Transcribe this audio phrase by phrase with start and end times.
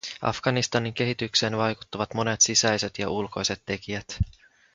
[0.21, 4.19] Afganistanin kehitykseen vaikuttavat monet sisäiset ja ulkoiset tekijät.